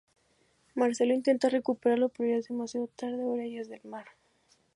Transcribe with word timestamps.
Marcelo 0.73 1.13
intenta 1.13 1.47
recuperarla 1.47 2.07
pero 2.09 2.31
ya 2.31 2.37
es 2.37 2.47
demasiado 2.47 2.87
tarde; 2.87 3.21
ahora 3.21 3.43
ella 3.43 3.61
es 3.61 3.69
del 3.69 3.83
mar. 3.83 4.07